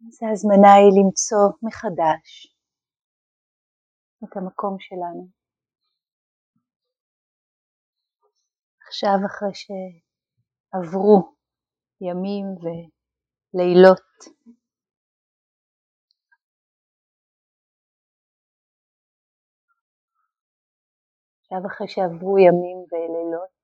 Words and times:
אז 0.00 0.22
ההזמנה 0.22 0.72
היא 0.74 0.92
למצוא 1.00 1.44
מחדש 1.62 2.56
את 4.24 4.36
המקום 4.36 4.76
שלנו. 4.78 5.28
עכשיו 8.86 9.18
אחרי 9.26 9.54
שעברו 9.54 11.34
ימים 12.00 12.46
ולילות 12.62 14.44
עכשיו 21.40 21.66
אחרי 21.66 21.88
שעברו 21.88 22.38
ימים 22.38 22.78
ולילות 22.90 23.54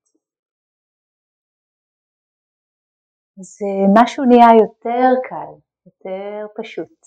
אז 3.41 3.59
אה, 3.62 4.03
משהו 4.03 4.25
נהיה 4.25 4.51
יותר 4.62 5.11
קל, 5.29 5.70
יותר 5.87 6.47
פשוט. 6.59 6.98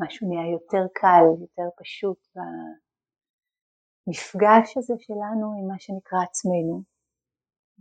משהו 0.00 0.28
נהיה 0.28 0.52
יותר 0.52 0.84
קל, 0.94 1.24
יותר 1.40 1.68
פשוט 1.80 2.20
במפגש 4.06 4.76
הזה 4.76 4.94
שלנו 4.98 5.46
עם 5.58 5.66
מה 5.68 5.78
שנקרא 5.78 6.18
עצמנו. 6.28 6.82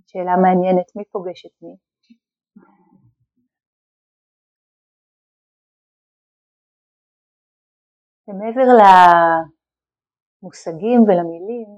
שאלה 0.08 0.36
מעניינת, 0.44 0.96
מי 0.96 1.06
פוגש 1.06 1.46
את 1.46 1.56
מי? 1.62 1.76
ומעבר 8.28 8.68
למושגים 10.42 11.00
ולמילים, 11.02 11.70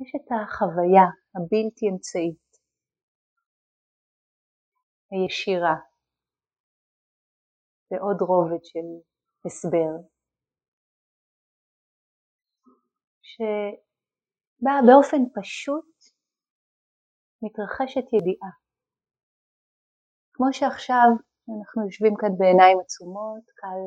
יש 0.00 0.12
את 0.16 0.26
החוויה 0.32 1.06
הבלתי 1.34 1.88
אמצעית 1.92 2.50
הישירה. 5.10 5.89
ועוד 7.90 8.20
רובד 8.20 8.64
של 8.64 8.88
הסבר, 9.46 9.92
שבה 13.22 14.74
באופן 14.86 15.22
פשוט 15.34 15.90
מתרחשת 17.42 18.06
ידיעה. 18.12 18.50
כמו 20.32 20.46
שעכשיו 20.52 21.08
אנחנו 21.52 21.84
יושבים 21.86 22.14
כאן 22.20 22.32
בעיניים 22.38 22.80
עצומות, 22.80 23.44
קל, 23.60 23.82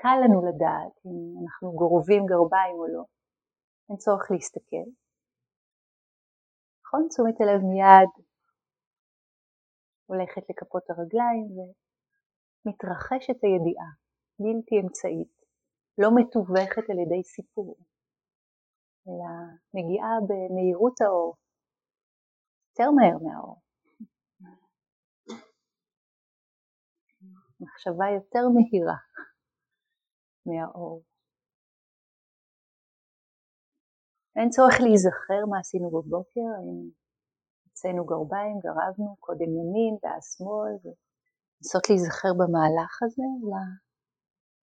קל 0.00 0.16
לנו 0.24 0.38
לדעת 0.48 0.94
אם 1.06 1.16
אנחנו 1.42 1.72
גורבים 1.72 2.22
גרביים 2.26 2.76
או 2.80 2.86
לא, 2.94 3.04
אין 3.88 3.96
צורך 3.96 4.30
להסתכל. 4.30 4.86
נכון? 6.82 7.08
תשומת 7.08 7.36
הלב 7.40 7.60
מיד 7.72 8.10
הולכת 10.06 10.42
לכפות 10.50 10.84
הרגליים 10.90 11.48
ומתרחשת 12.66 13.38
הידיעה, 13.44 13.90
בלתי 14.38 14.74
אמצעית, 14.82 15.34
לא 15.98 16.08
מתווכת 16.16 16.90
על 16.90 16.98
ידי 16.98 17.22
סיפור, 17.24 17.76
אלא 19.08 19.30
מגיעה 19.74 20.12
במהירות 20.28 21.00
האור, 21.00 21.36
יותר 22.68 22.90
מהר 22.90 23.18
מהאור. 23.24 23.60
מחשבה 27.60 28.06
יותר 28.16 28.44
מהירה 28.54 28.98
מהאור. 30.46 31.02
אין 34.36 34.48
צורך 34.50 34.76
להיזכר 34.80 35.42
מה 35.50 35.58
עשינו 35.60 35.88
בבוקר, 35.90 36.48
האם 36.56 36.90
הוצאנו 37.64 38.04
גרביים, 38.04 38.56
גרבנו, 38.66 39.16
קודם 39.20 39.50
ימין 39.58 39.94
ואז 40.02 40.22
שמאל, 40.36 40.94
ולנסות 41.62 41.88
להיזכר 41.90 42.32
במהלך 42.38 42.92
הזה, 43.02 43.22
אלא 43.42 43.62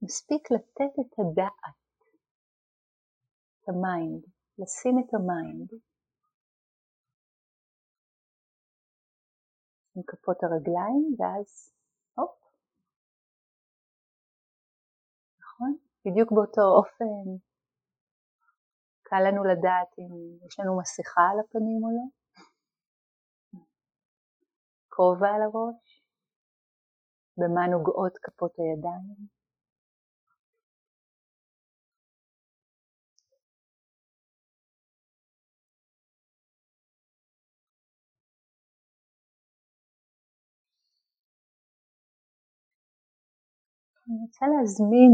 מספיק 0.02 0.52
לתת 0.52 0.94
את 1.02 1.14
הדעת, 1.20 1.76
את 3.58 3.70
ה 3.70 3.79
mind, 3.79 4.24
לשים 4.60 4.96
את 5.00 5.14
ה 5.14 5.25
mind 5.25 5.70
עם 9.96 10.04
כפות 10.08 10.38
הרגליים, 10.44 11.06
ואז 11.20 11.74
הופ, 12.18 12.38
נכון? 15.42 15.78
בדיוק 16.06 16.32
באותו 16.32 16.62
אופן 16.78 17.16
קל 19.08 19.22
לנו 19.28 19.44
לדעת 19.44 19.92
אם 20.00 20.12
יש 20.46 20.60
לנו 20.60 20.80
מסכה 20.80 21.22
על 21.32 21.40
הפנים 21.40 21.82
או 21.84 21.90
לא. 21.98 22.08
כובע 24.96 25.30
על 25.36 25.42
הראש, 25.42 25.89
במה 27.40 27.68
נוגעות 27.68 28.18
כפות 28.24 28.54
הידיים. 28.60 29.40
אני 44.10 44.18
רוצה 44.22 44.46
להזמין 44.48 45.14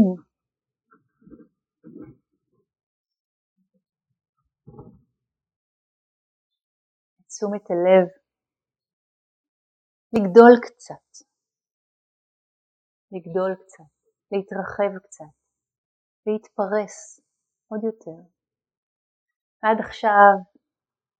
את 7.20 7.26
תשומת 7.28 7.70
הלב 7.70 8.08
לגדול 10.12 10.52
קצת, 10.62 11.05
לגדול 13.12 13.54
קצת, 13.54 13.90
להתרחב 14.32 14.98
קצת, 15.04 15.34
להתפרס 16.26 17.20
עוד 17.68 17.84
יותר. 17.84 18.18
עד 19.62 19.76
עכשיו 19.80 20.32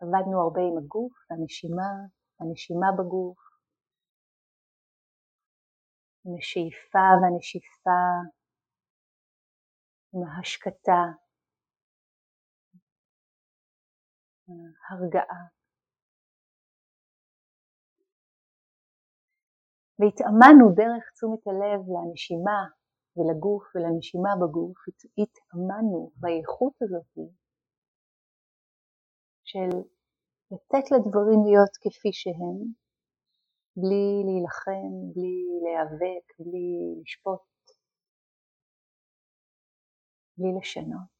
עבדנו 0.00 0.42
הרבה 0.42 0.60
עם 0.60 0.78
הגוף, 0.78 1.16
הנשימה, 1.30 1.90
הנשימה 2.40 2.86
בגוף, 2.98 3.38
עם 6.24 6.34
השאיפה 6.38 7.06
והנשיפה, 7.20 8.00
עם 10.12 10.20
ההשקטה, 10.28 11.02
הרגעה. 14.88 15.56
והתאמנו 19.98 20.64
דרך 20.74 21.04
תשומת 21.14 21.46
הלב 21.46 21.80
לנשימה 21.94 22.60
ולגוף 23.16 23.64
ולנשימה 23.74 24.30
בגוף, 24.40 24.78
התאמנו 25.18 26.10
באיכות 26.16 26.76
הזאת 26.82 27.30
של 29.44 29.70
לתת 30.50 30.90
לדברים 30.90 31.40
להיות 31.46 31.74
כפי 31.82 32.12
שהם, 32.12 32.58
בלי 33.76 34.22
להילחם, 34.26 34.92
בלי 35.14 35.38
להיאבק, 35.64 36.26
בלי 36.38 37.00
לשפוט, 37.02 37.40
בלי 40.38 40.50
לשנות. 40.58 41.16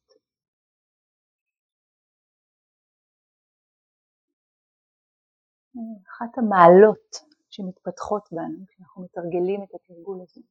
אחת 6.07 6.37
המעלות 6.37 7.26
שמתפתחות 7.57 8.23
בנו 8.31 8.65
כשאנחנו 8.67 9.03
מתרגלים 9.03 9.63
את 9.63 9.71
התרגול 9.75 10.21
הזה. 10.21 10.41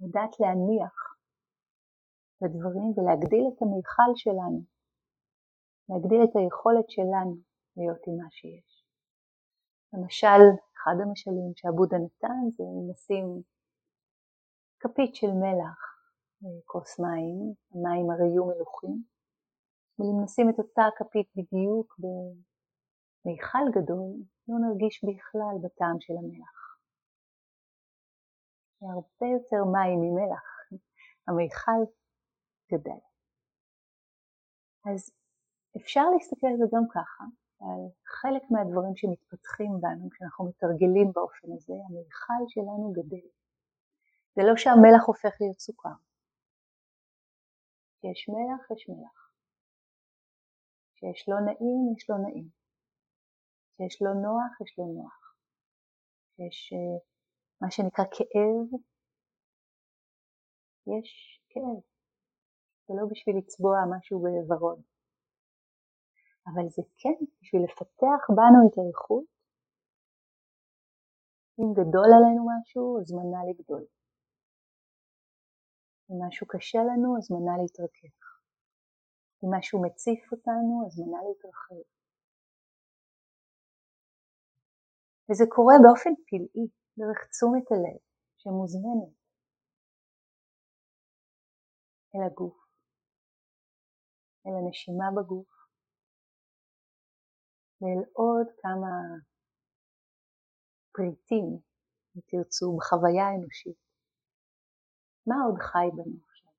לדעת 0.00 0.40
להניח 0.40 0.94
לדברים 2.42 2.88
ולהגדיל 2.94 3.44
את 3.48 3.62
המיכל 3.62 4.10
שלנו, 4.14 4.60
להגדיל 5.88 6.20
את 6.24 6.36
היכולת 6.36 6.90
שלנו 6.90 7.36
להיות 7.76 8.02
עם 8.06 8.16
מה 8.16 8.30
שיש. 8.30 8.70
למשל, 9.92 10.42
אחד 10.76 10.96
המשלים 11.02 11.50
שעבודה 11.56 11.96
נתן 12.04 12.42
זה 12.56 12.64
לשים 12.90 13.42
כפית 14.80 15.14
של 15.14 15.32
מלח, 15.44 15.80
כוס 16.64 17.00
מים, 17.00 17.54
המים 17.74 18.10
הרי 18.10 18.28
יהיו 18.28 18.44
מלוכים, 18.46 19.02
ואם 19.98 20.24
נשים 20.24 20.50
את 20.50 20.58
אותה 20.58 20.86
כפית 20.98 21.28
בדיוק 21.36 21.94
במיכל 23.24 23.66
גדול, 23.70 24.10
לא 24.48 24.56
נרגיש 24.68 25.04
בכלל 25.04 25.54
בטעם 25.62 25.96
של 26.00 26.14
המלח. 26.18 26.78
הרבה 28.82 29.26
יותר 29.32 29.64
מים 29.74 29.98
ממלח, 30.02 30.46
המיכל 31.28 31.80
גדל. 32.72 33.00
אז 34.90 35.00
אפשר 35.76 36.04
להסתכל 36.12 36.46
על 36.46 36.56
זה 36.58 36.66
גם 36.74 36.84
ככה, 36.94 37.24
על 37.60 37.82
חלק 38.06 38.42
מהדברים 38.50 38.96
שמתפתחים 38.96 39.72
בנו 39.80 40.10
כשאנחנו 40.10 40.44
מתרגלים 40.48 41.12
באופן 41.14 41.48
הזה, 41.52 41.74
המיכל 41.88 42.42
שלנו 42.48 42.92
גדל. 42.92 43.28
זה 44.36 44.42
לא 44.48 44.56
שהמלח 44.56 45.02
הופך 45.06 45.34
להיות 45.40 45.58
סוכר. 45.58 45.96
כשיש 47.98 48.28
מלח, 48.28 48.70
יש 48.70 48.88
מלח. 48.88 49.18
כשיש 50.94 51.28
לא 51.28 51.36
נעים, 51.40 51.94
יש 51.96 52.10
לא 52.10 52.16
נעים. 52.18 52.63
שיש 53.76 54.02
לו 54.02 54.14
נוח, 54.14 54.60
יש 54.60 54.78
לו 54.78 54.86
נוח. 54.86 55.36
שיש 56.36 56.72
אה, 56.72 56.98
מה 57.60 57.70
שנקרא 57.70 58.04
כאב, 58.04 58.80
יש 60.86 61.10
כאב. 61.48 61.80
זה 62.86 62.94
לא 62.98 63.04
בשביל 63.10 63.36
לצבוע 63.38 63.76
משהו 63.96 64.18
בוורוד. 64.22 64.82
אבל 66.46 66.68
זה 66.68 66.82
כן 67.00 67.18
בשביל 67.40 67.62
לפתח 67.64 68.22
בנו 68.36 68.60
את 68.68 68.78
האיכות. 68.78 69.24
אם 71.58 71.72
גדול 71.72 72.08
עלינו 72.16 72.42
משהו, 72.52 73.00
הזמנה 73.00 73.40
לגדול. 73.50 73.84
אם 76.10 76.16
משהו 76.28 76.46
קשה 76.46 76.78
לנו, 76.78 77.16
הזמנה 77.18 77.52
להתרכך. 77.62 78.18
אם 79.44 79.48
משהו 79.58 79.82
מציף 79.82 80.32
אותנו, 80.32 80.86
הזמנה 80.86 81.18
להתרחב. 81.28 81.93
וזה 85.26 85.44
קורה 85.48 85.74
באופן 85.82 86.14
פלאי, 86.26 86.66
דרך 86.98 87.18
תשומת 87.30 87.66
הלב 87.72 88.00
שמוזמנת 88.38 89.14
אל 92.14 92.22
הגוף, 92.26 92.58
אל 94.46 94.52
הנשימה 94.58 95.08
בגוף, 95.16 95.52
ואל 97.80 98.02
עוד 98.12 98.46
כמה 98.62 98.92
פריטים, 100.94 101.48
אם 102.16 102.20
תרצו, 102.30 102.76
בחוויה 102.76 103.24
האנושית. 103.28 103.80
מה 105.26 105.34
עוד 105.46 105.58
חי 105.58 105.88
בנו 105.96 106.18
עכשיו? 106.28 106.52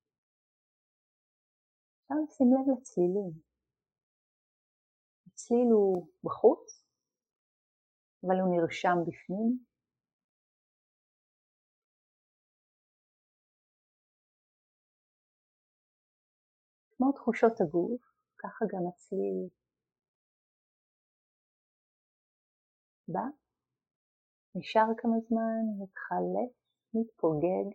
אפשר 2.01 2.15
לשים 2.23 2.47
לב 2.53 2.77
לצלילים. 2.77 3.33
הצליל 5.27 5.67
הוא 5.71 6.07
בחוץ, 6.23 6.84
אבל 8.25 8.39
הוא 8.39 8.55
נרשם 8.55 8.97
בפנים. 9.07 9.59
כמו 16.97 17.11
תחושות 17.11 17.61
הגוף, 17.61 18.01
ככה 18.37 18.65
גם 18.71 18.87
הצליל 18.89 19.49
בא, 23.07 23.25
נשאר 24.55 24.89
כמה 24.97 25.19
זמן, 25.27 25.83
מתחלף, 25.83 26.51
מתפוגג, 26.93 27.67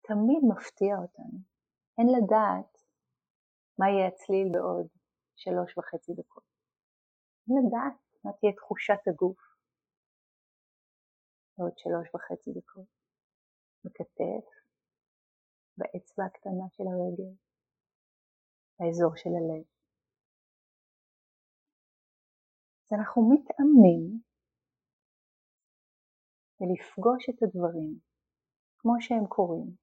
תמיד 0.00 0.42
מפתיע 0.50 0.96
אותנו. 0.96 1.38
אין 1.98 2.06
לדעת 2.16 2.72
מה 3.78 3.86
יהיה 3.88 4.08
הצליל 4.08 4.48
בעוד 4.52 4.86
שלוש 5.36 5.78
וחצי 5.78 6.12
דקות. 6.12 6.44
אין 7.48 7.56
לדעת 7.66 8.00
מה 8.24 8.32
תהיה 8.32 8.52
תחושת 8.52 9.02
הגוף 9.06 9.49
בעוד 11.60 11.78
שלוש 11.78 12.14
וחצי 12.14 12.50
דקות. 12.52 12.86
בכתף, 13.84 14.46
באצבע 15.76 16.24
הקטנה 16.24 16.66
של 16.72 16.84
הרגל, 16.92 17.32
באזור 18.78 19.16
של 19.16 19.30
הלב. 19.30 19.64
אז 22.84 22.98
אנחנו 22.98 23.30
מתאמנים 23.32 24.22
ולפגוש 26.60 27.28
את 27.30 27.42
הדברים 27.42 28.00
כמו 28.78 28.92
שהם 29.00 29.26
קורים, 29.28 29.76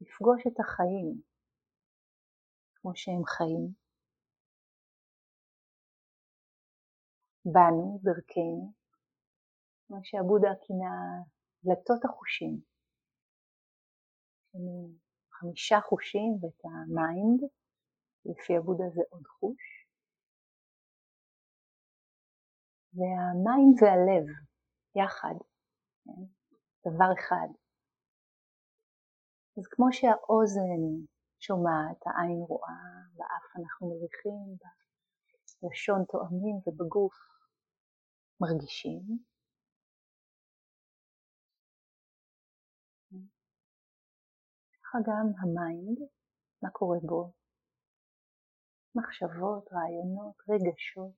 לפגוש 0.00 0.46
את 0.46 0.60
החיים 0.60 1.22
כמו 2.74 2.92
שהם 2.94 3.24
חיים, 3.24 3.74
בנו, 7.44 7.98
דרכנו, 8.02 8.81
מה 9.92 9.98
שהבודהה 10.02 10.48
כינה 10.66 10.94
דלתות 11.64 12.04
החושים. 12.04 12.60
חמישה 15.30 15.78
חושים 15.88 16.30
ואת 16.40 16.60
ה 16.64 16.77
mind, 16.77 17.40
לפי 18.24 18.56
הבודהה 18.56 18.84
זה 18.94 19.02
עוד 19.10 19.26
חוש. 19.26 19.62
וה 22.94 23.21
mind 23.21 23.76
והלב 23.82 24.26
יחד, 25.00 25.36
כן? 26.04 26.22
דבר 26.86 27.10
אחד. 27.18 27.48
אז 29.58 29.66
כמו 29.70 29.86
שהאוזן 29.92 30.82
שומעת, 31.40 32.00
העין 32.06 32.40
רואה, 32.48 32.82
באף 33.16 33.46
אנחנו 33.58 33.90
מריחים, 33.90 34.56
בלשון 35.62 36.04
טועמים 36.10 36.56
ובגוף 36.66 37.14
מרגישים, 38.40 39.31
ככה 44.92 44.98
גם 45.06 45.26
ה 45.40 45.50
mind, 45.50 45.98
מה 46.62 46.70
קורה 46.70 46.98
בו? 47.02 47.32
מחשבות, 48.94 49.72
רעיונות, 49.72 50.36
רגשות, 50.48 51.14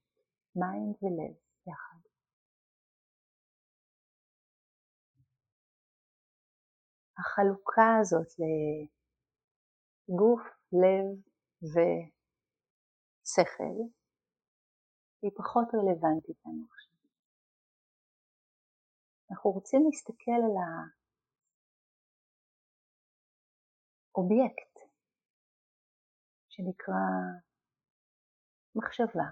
mind 0.56 0.96
ולב 1.02 1.36
יחד. 1.66 2.02
החלוקה 7.18 7.90
הזאת 8.00 8.30
לגוף, 10.08 10.42
לב 10.72 11.06
ושכל 13.22 13.78
היא 15.22 15.30
פחות 15.36 15.68
רלוונטית 15.74 16.38
לנו 16.46 16.64
עכשיו. 16.70 16.98
אנחנו 19.30 19.50
רוצים 19.50 19.80
להסתכל 19.86 20.40
על 20.46 20.56
האובייקט 24.14 24.78
שנקרא 26.48 26.94
מחשבה, 28.74 29.28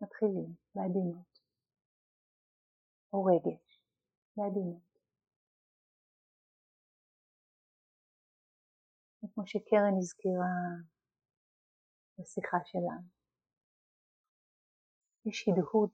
מתחילים 0.00 0.54
בעדינות, 0.74 1.38
או 3.12 3.24
רגש, 3.24 3.80
בעדינות. 4.36 4.86
כמו 9.34 9.46
שקרן 9.46 9.94
הזכירה 9.98 10.56
בשיחה 12.18 12.56
שלנו. 12.64 13.08
יש 15.26 15.48
הדהוד 15.48 15.90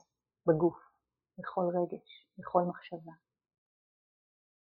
בגוף, 0.46 0.78
בכל 1.38 1.64
רגש, 1.74 2.28
בכל 2.38 2.62
מחשבה. 2.68 3.12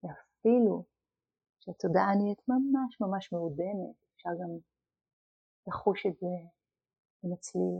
ואפילו 0.03 0.85
שהתודעה 1.69 2.15
נהיית 2.19 2.43
ממש 2.49 3.01
ממש 3.01 3.33
מעודנת, 3.33 3.97
אפשר 4.15 4.31
גם 4.41 4.51
לחוש 5.67 6.07
את 6.07 6.17
זה 6.21 6.27
עם 7.23 7.33
הצליל. 7.33 7.79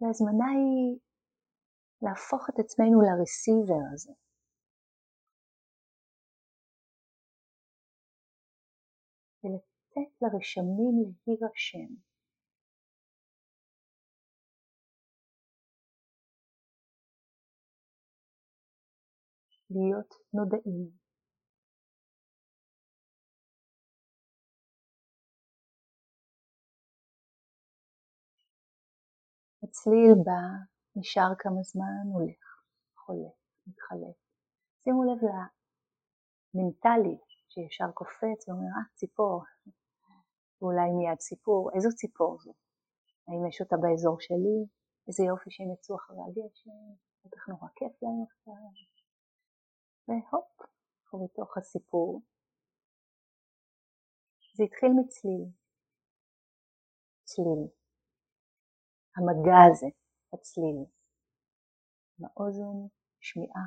והזמנה 0.00 0.48
היא 0.56 0.98
להפוך 2.02 2.48
את 2.50 2.58
עצמנו 2.58 3.00
לרסיבר 3.00 3.82
הזה. 3.92 4.12
ולתת 9.44 10.22
לרשמים 10.22 11.12
להירשם. 11.26 12.07
להיות 19.70 20.14
נודעים. 20.32 20.90
הצליל 29.62 30.14
בא, 30.24 30.42
נשאר 30.96 31.34
כמה 31.38 31.62
זמן, 31.62 32.04
הולך, 32.12 32.62
חולף, 32.96 33.36
מתחלף. 33.66 34.16
שימו 34.84 35.04
לב 35.04 35.18
למנטלי 36.54 37.18
שישר 37.48 37.90
קופץ 37.94 38.48
ואומר, 38.48 38.72
אה, 38.76 38.94
ציפור, 38.94 39.44
ואולי 40.62 40.90
מיד 40.98 41.20
סיפור, 41.20 41.70
איזו 41.74 41.88
ציפור 41.96 42.38
זו? 42.44 42.52
האם 43.28 43.46
יש 43.48 43.60
אותה 43.60 43.76
באזור 43.76 44.16
שלי? 44.20 44.58
איזה 45.08 45.24
יופי 45.24 45.50
שהם 45.50 45.72
יצאו 45.72 45.96
אחרי 45.96 46.16
הגשם, 46.26 46.70
בטח 47.24 47.48
נורא 47.48 47.68
כיף 47.76 48.02
להם 48.02 48.22
עכשיו. 48.22 48.97
והופ, 50.08 50.60
אנחנו 51.02 51.24
בתוך 51.24 51.56
הסיפור. 51.58 52.22
זה 54.54 54.64
התחיל 54.64 54.88
מצליל. 55.00 55.44
צליל. 57.24 57.68
המגע 59.16 59.58
הזה, 59.70 59.86
הצליל. 60.32 60.84
באוזן, 62.18 62.88
שמיעה. 63.20 63.64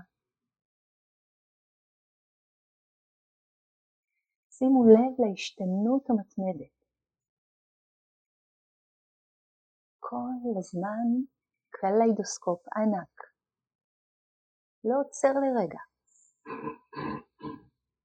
שימו 4.50 4.84
לב 4.84 5.26
להשתנות 5.26 6.10
המתמדת. 6.10 6.82
כל 10.00 10.58
הזמן 10.60 11.08
קליידוסקופ 11.70 12.68
ענק, 12.78 13.22
לא 14.84 14.96
עוצר 15.02 15.34
לרגע. 15.34 15.91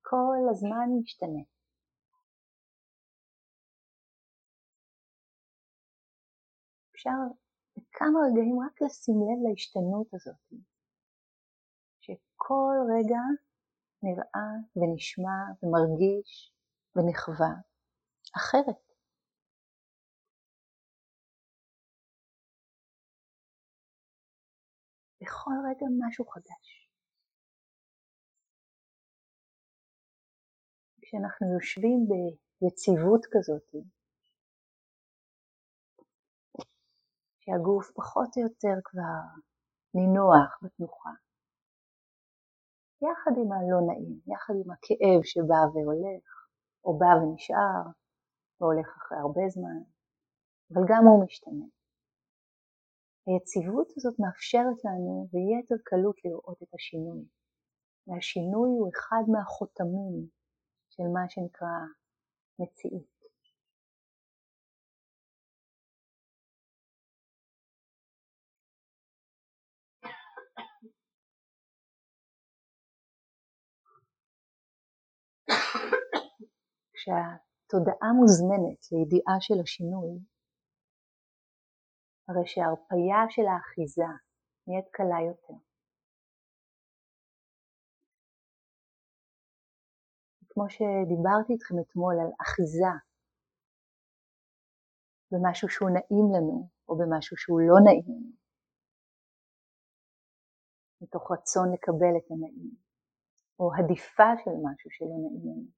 כל 0.02 0.36
הזמן 0.50 0.88
משתנה. 1.00 1.42
אפשר 6.94 7.10
בכמה 7.76 8.18
רגעים 8.30 8.56
רק 8.66 8.82
לשים 8.82 9.14
לב 9.14 9.50
להשתנות 9.50 10.14
הזאת, 10.14 10.62
שכל 12.00 12.76
רגע 12.96 13.22
נראה 14.02 14.50
ונשמע 14.76 15.38
ומרגיש 15.62 16.52
ונחווה 16.96 17.54
אחרת. 18.36 18.86
בכל 25.20 25.50
רגע 25.70 25.86
משהו 26.06 26.24
חדש. 26.26 26.75
כשאנחנו 31.16 31.46
יושבים 31.54 31.98
ביציבות 32.60 33.26
כזאת, 33.32 33.68
שהגוף 37.40 37.90
פחות 37.96 38.30
או 38.36 38.42
יותר 38.42 38.76
כבר 38.84 39.22
נינוח 39.94 40.50
בתנוחה, 40.62 41.10
יחד 43.06 43.30
עם 43.40 43.52
הלא 43.52 43.80
נעים, 43.86 44.20
יחד 44.32 44.54
עם 44.64 44.70
הכאב 44.70 45.20
שבא 45.30 45.62
והולך, 45.72 46.26
או 46.84 46.98
בא 46.98 47.12
ונשאר, 47.20 47.84
והולך 48.60 48.88
אחרי 48.96 49.18
הרבה 49.18 49.44
זמן, 49.48 49.78
אבל 50.70 50.82
גם 50.90 51.02
הוא 51.06 51.24
משתנה. 51.24 51.66
היציבות 53.26 53.88
הזאת 53.96 54.16
מאפשרת 54.18 54.78
לנו 54.84 55.28
ביתר 55.32 55.78
קלות 55.84 56.16
לראות 56.24 56.62
את 56.62 56.74
השינוי. 56.74 57.24
והשינוי 58.06 58.68
הוא 58.68 58.90
אחד 58.94 59.24
מהחותמים 59.32 60.35
של 60.96 61.08
מה 61.14 61.28
שנקרא 61.28 61.78
מציאות. 62.58 63.16
כשהתודעה 76.94 78.12
מוזמנת 78.12 78.80
לידיעה 78.92 79.36
של 79.40 79.60
השינוי, 79.62 80.18
הרי 82.28 82.46
שההרפייה 82.46 83.20
של 83.30 83.46
האחיזה 83.46 84.10
נהיית 84.66 84.88
קלה 84.92 85.20
יותר. 85.28 85.75
כמו 90.56 90.70
שדיברתי 90.70 91.52
איתכם 91.52 91.74
אתמול 91.80 92.14
על 92.20 92.30
אחיזה 92.42 92.92
במשהו 95.30 95.68
שהוא 95.68 95.90
נעים 95.90 96.26
לנו 96.34 96.68
או 96.88 96.98
במשהו 96.98 97.36
שהוא 97.36 97.60
לא 97.60 97.76
נעים 97.84 98.04
לנו, 98.08 98.32
מתוך 101.00 101.32
רצון 101.32 101.72
לקבל 101.74 102.14
את 102.18 102.30
הנעים, 102.30 102.70
או 103.58 103.70
הדיפה 103.74 104.30
של 104.44 104.50
משהו 104.64 104.90
שלא 104.90 105.16
נעים 105.22 105.44
לנו. 105.50 105.68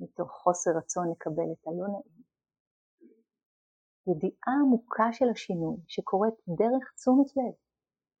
מתוך 0.00 0.30
חוסר 0.30 0.70
רצון 0.78 1.10
לקבל 1.12 1.48
את 1.52 1.66
הלא 1.66 1.86
נעים. 1.94 2.22
ידיעה 4.08 4.54
עמוקה 4.62 5.08
של 5.12 5.28
השינוי 5.34 5.76
שקורית 5.86 6.34
דרך 6.48 6.92
תשומת 6.96 7.36
לב 7.36 7.54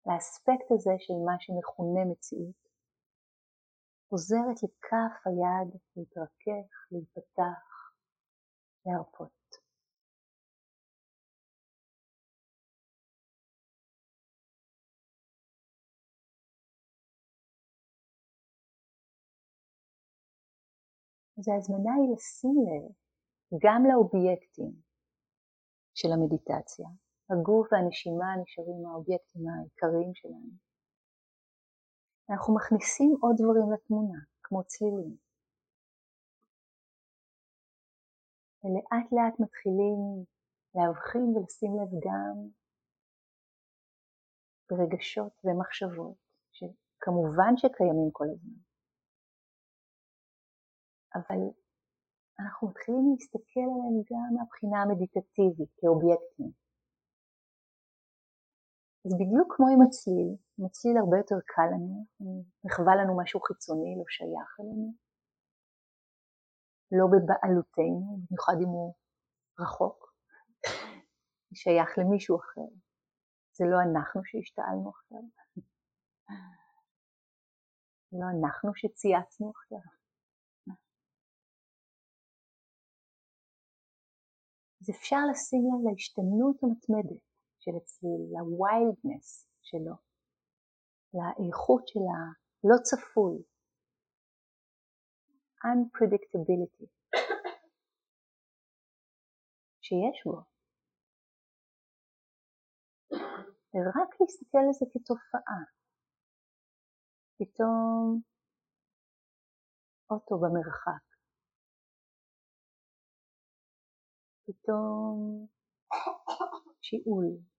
לאספקט 0.06 0.68
הזה 0.70 0.94
של 0.98 1.18
מה 1.26 1.36
שמכונה 1.38 2.04
מציאות, 2.10 2.65
עוזרת 4.08 4.62
לכף 4.62 5.26
היד 5.26 5.80
להתרכך, 5.96 6.70
להיפתח, 6.90 7.92
להרפות. 8.86 9.36
אז 21.38 21.48
ההזמנה 21.48 21.94
היא 21.94 22.14
לשים 22.14 22.56
לב 22.66 22.92
גם 23.64 23.82
לאובייקטים 23.88 24.72
של 25.94 26.08
המדיטציה. 26.12 26.88
הגוף 27.30 27.72
והנשימה 27.72 28.30
נשארים 28.42 28.86
האובייקטים 28.86 29.42
העיקריים 29.48 30.14
שלנו. 30.14 30.65
אנחנו 32.30 32.54
מכניסים 32.54 33.16
עוד 33.20 33.34
דברים 33.40 33.72
לתמונה, 33.72 34.18
כמו 34.42 34.64
צלילים. 34.64 35.16
ולאט 38.64 39.06
לאט 39.12 39.40
מתחילים 39.40 40.24
להבחין 40.74 41.26
ולשים 41.36 41.72
לב 41.78 41.90
גם 42.06 42.36
ברגשות 44.70 45.32
ומחשבות, 45.44 46.16
שכמובן 46.56 47.52
שקיימים 47.56 48.10
כל 48.12 48.28
הזמן. 48.32 48.60
אבל 51.16 51.40
אנחנו 52.40 52.68
מתחילים 52.68 53.04
להסתכל 53.10 53.66
עליהם 53.74 53.96
גם 54.10 54.28
מהבחינה 54.36 54.78
המדיטטיבית, 54.82 55.70
כאובייקטים. 55.78 56.50
אז 59.04 59.12
בדיוק 59.20 59.48
כמו 59.56 59.66
עם 59.72 59.82
הצליל, 59.86 60.45
הצליל 60.64 60.96
הרבה 60.98 61.16
יותר 61.16 61.36
קל 61.46 61.68
לנו, 61.72 62.06
נחווה 62.64 62.96
לנו 62.96 63.16
משהו 63.22 63.40
חיצוני, 63.40 63.94
לא 63.98 64.04
שייך 64.08 64.50
אלינו, 64.60 64.94
לא 66.92 67.06
בבעלותנו, 67.12 68.18
במיוחד 68.28 68.56
אם 68.62 68.68
הוא 68.68 68.94
רחוק, 69.60 70.14
שייך 71.60 71.98
למישהו 71.98 72.36
אחר. 72.40 72.70
זה 73.52 73.64
לא 73.70 73.78
אנחנו 73.90 74.20
שהשתעלנו 74.24 74.88
עכשיו, 74.90 75.22
זה 78.10 78.16
לא 78.20 78.26
אנחנו 78.38 78.70
שצייצנו 78.74 79.50
עכשיו. 79.50 79.96
אז 84.80 84.90
אפשר 84.90 85.22
לשים 85.30 85.62
לב 85.68 85.90
להשתנות 85.90 86.56
המתמדת 86.62 87.22
של 87.58 87.70
הצליל, 87.76 88.22
לוויילדנס 88.32 89.48
שלו, 89.62 90.05
לאיכות 91.14 91.88
של 91.88 92.00
הלא 92.00 92.76
צפוי, 92.82 93.42
unpredictability 95.64 96.86
שיש 99.82 100.24
בו. 100.24 100.38
ורק 103.74 104.20
להסתכל 104.20 104.58
על 104.58 104.72
זה 104.72 104.86
כתופעה. 104.92 105.60
פתאום 107.38 108.20
אוטו 110.10 110.34
במרחק, 110.38 111.06
פתאום 114.46 115.46
שיעול. 116.82 117.55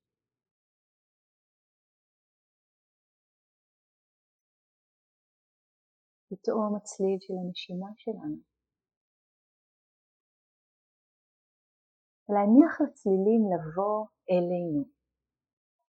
פתאום 6.29 6.75
הצליל 6.75 7.17
של 7.19 7.34
הנשימה 7.43 7.88
שלנו. 7.98 8.38
להניח 12.29 12.81
לצלילים 12.81 13.41
לבוא 13.53 14.07
אלינו, 14.31 14.84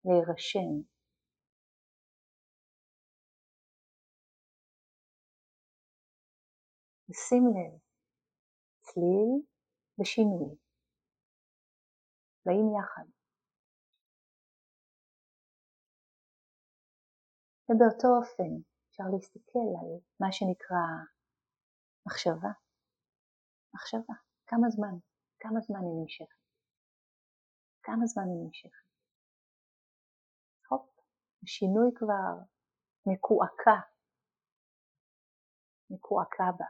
להירשם. 0.04 0.90
ושים 7.10 7.44
לב, 7.46 7.80
צליל 8.80 9.30
ושינוי. 10.00 10.56
באים 12.46 12.66
יחד. 12.78 13.10
ובאותו 17.68 18.08
אופן 18.18 18.69
אפשר 19.00 19.10
להסתכל 19.16 19.68
על 19.80 19.88
מה 20.20 20.32
שנקרא 20.32 20.84
מחשבה. 22.06 22.52
מחשבה, 23.74 24.14
כמה 24.46 24.68
זמן, 24.68 24.94
כמה 25.40 25.60
זמן 25.60 25.78
היא 25.78 26.02
נמשכת. 26.02 26.40
כמה 27.82 28.06
זמן 28.06 28.22
היא 28.22 28.44
נמשכת. 28.44 28.86
הופ, 30.68 30.88
השינוי 31.42 31.90
כבר 31.94 32.32
מקועקע, 33.06 33.80
מקועקע 35.90 36.50
בה. 36.58 36.66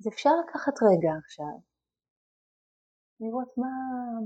אז 0.00 0.08
אפשר 0.08 0.30
לקחת 0.44 0.74
רגע 0.90 1.12
עכשיו 1.24 1.56
לראות 3.20 3.50
מה, 3.56 3.72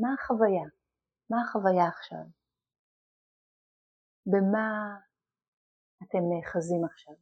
מה 0.00 0.14
החוויה, 0.14 0.83
מה 1.30 1.36
החוויה 1.42 1.88
עכשיו, 1.88 2.24
במה 4.26 4.98
אתם 6.02 6.18
נאחזים 6.30 6.84
עכשיו. 6.84 7.14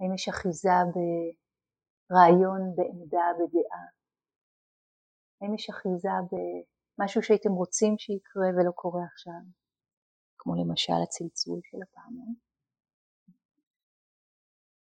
האם 0.00 0.14
יש 0.14 0.28
אחיזה 0.28 0.78
ברעיון, 2.10 2.60
בעמדה, 2.76 3.26
בדעה? 3.38 3.86
האם 5.40 5.54
יש 5.54 5.70
אחיזה 5.70 6.08
במשהו 6.30 7.22
שהייתם 7.22 7.52
רוצים 7.52 7.98
שיקרה 7.98 8.48
ולא 8.56 8.72
קורה 8.74 9.04
עכשיו? 9.12 9.42
כמו 10.38 10.54
למשל 10.54 10.98
הצלצול 11.04 11.60
של 11.62 11.78
הפעמון. 11.82 12.34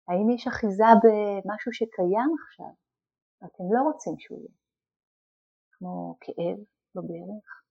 האם 0.08 0.30
יש 0.34 0.46
אחיזה 0.46 0.90
במשהו 1.02 1.72
שקיים 1.72 2.30
עכשיו 2.44 2.72
ואתם 3.42 3.64
לא 3.74 3.80
רוצים 3.82 4.14
שהוא 4.18 4.38
יהיה? 4.38 4.65
כמו 5.78 6.16
כאב 6.20 6.58
בברך 6.94 7.62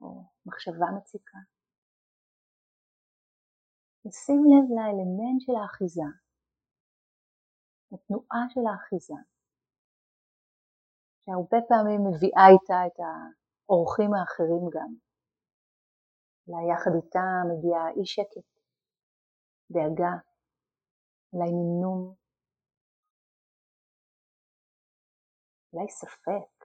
או 0.00 0.24
מחשבה 0.46 0.86
מציקה. 0.98 1.38
לשים 4.04 4.40
לב 4.50 4.66
לאלמנט 4.76 5.40
של 5.40 5.52
האחיזה, 5.62 6.08
לתנועה 7.92 8.42
של 8.48 8.60
האחיזה, 8.70 9.20
שהרבה 11.22 11.58
פעמים 11.68 12.00
מביאה 12.08 12.46
איתה 12.52 12.78
את 12.86 12.98
האורחים 13.68 14.10
האחרים 14.14 14.64
גם. 14.74 14.92
אולי 16.48 16.72
יחד 16.72 16.90
איתה 16.96 17.26
מגיעה 17.50 17.88
אי 17.96 18.06
שקט, 18.06 18.48
דאגה, 19.70 20.14
אולי 21.32 21.50
נמנום, 21.50 22.14
אולי 25.72 25.88
ספק. 25.88 26.59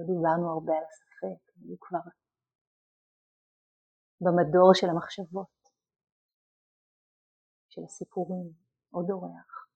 לא 0.00 0.06
דיברנו 0.06 0.52
הרבה 0.52 0.72
על 0.72 0.84
הספק, 0.84 1.52
היו 1.60 1.76
כבר 1.80 1.98
במדור 4.20 4.70
של 4.74 4.86
המחשבות, 4.86 5.70
של 7.68 7.84
הסיפורים, 7.84 8.52
עוד 8.90 9.10
אורח. 9.10 9.66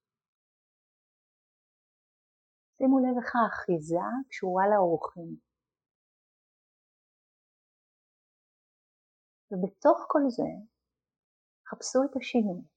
שימו 2.76 2.98
לב 2.98 3.16
איך 3.18 3.32
האחיזה 3.36 4.04
קשורה 4.28 4.64
לאורחים. 4.72 5.36
ובתוך 9.50 9.98
כל 10.08 10.24
זה, 10.28 10.50
חפשו 11.68 11.98
את 12.04 12.16
השינוי. 12.16 12.73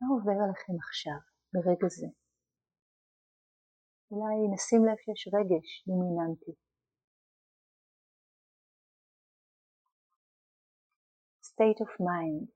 מה 0.00 0.06
עובר 0.14 0.44
עליכם 0.44 0.72
עכשיו, 0.86 1.20
ברגע 1.52 1.88
זה? 1.88 2.06
אולי 4.10 4.54
נשים 4.54 4.84
לב 4.84 4.96
שיש 5.04 5.28
רגש 5.34 5.68
דומיננטי. 5.86 6.52
state 11.48 11.80
of 11.84 11.92
mind 12.00 12.46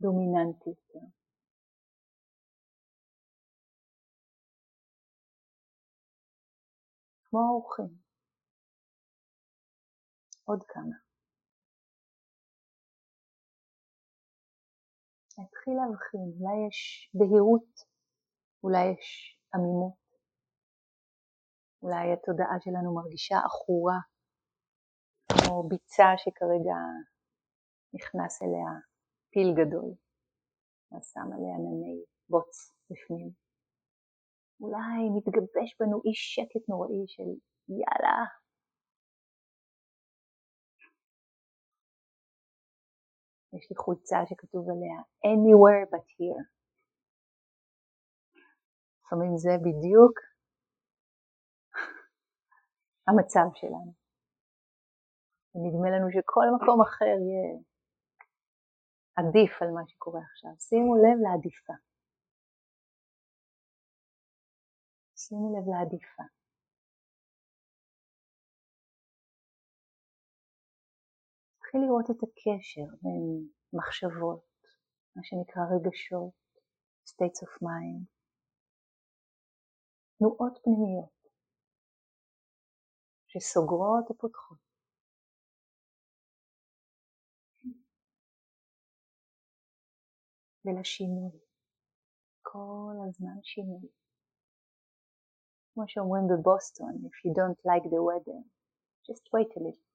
דומיננטי. 0.00 0.74
כמו 7.24 7.40
האורחים. 7.40 7.98
עוד 10.44 10.62
כמה. 10.68 11.03
להתחיל 15.66 15.86
להבחין, 15.86 16.28
אולי 16.40 16.66
יש 16.68 17.10
בהירות, 17.14 17.70
אולי 18.62 18.84
יש 18.92 19.38
עמימות, 19.54 20.04
אולי 21.82 22.12
התודעה 22.12 22.56
שלנו 22.60 22.94
מרגישה 22.94 23.36
עכורה, 23.46 23.98
כמו 25.32 25.68
ביצה 25.68 26.08
שכרגע 26.16 26.78
נכנס 27.94 28.42
אליה 28.42 28.70
פיל 29.32 29.50
גדול, 29.60 29.90
ושם 30.92 31.28
עליה 31.34 31.54
ענני 31.58 32.04
בוץ 32.28 32.72
בפנים. 32.90 33.30
אולי 34.60 35.00
מתגבש 35.16 35.68
בנו 35.80 35.96
אי 36.04 36.14
שקט 36.14 36.68
נוראי 36.68 37.04
של 37.06 37.30
יאללה. 37.68 38.43
יש 43.56 43.70
לי 43.70 43.76
חולצה 43.76 44.16
שכתוב 44.28 44.64
עליה 44.70 44.98
anywhere 45.32 45.86
but 45.92 46.06
here. 46.16 46.44
לפעמים 49.00 49.36
זה 49.36 49.50
בדיוק 49.64 50.14
המצב 53.08 53.46
שלנו. 53.54 53.92
ונדמה 55.54 55.88
לנו 55.90 56.10
שכל 56.10 56.46
מקום 56.56 56.78
אחר 56.82 57.16
יהיה 57.24 57.58
עדיף 59.16 59.62
על 59.62 59.70
מה 59.70 59.82
שקורה 59.88 60.20
עכשיו. 60.30 60.50
שימו 60.58 60.96
לב 60.96 61.18
לעדיפה. 61.24 61.72
שימו 65.16 65.46
לב 65.54 65.64
לעדיפה. 65.68 66.22
תתחיל 71.74 71.88
לראות 71.88 72.10
את 72.10 72.22
הקשר 72.22 72.96
בין 73.02 73.48
מחשבות, 73.72 74.44
מה 75.16 75.22
שנקרא 75.24 75.62
רגשות, 75.62 76.34
states 77.08 77.40
of 77.46 77.62
mind, 77.62 78.04
תנועות 80.18 80.58
פנימיות 80.62 81.30
שסוגרות 83.26 84.10
ופותחות. 84.10 84.58
ולשינוי. 90.64 91.38
כל 92.42 92.94
הזמן 93.08 93.42
שינוי. 93.42 93.88
כמו 95.74 95.84
שאומרים 95.86 96.24
בבוסטון, 96.30 96.94
if 96.94 97.16
you 97.24 97.32
don't 97.34 97.60
like 97.70 97.84
the 97.84 98.02
weather, 98.08 98.40
just 99.08 99.24
wait 99.34 99.56
a 99.56 99.60
little. 99.60 99.94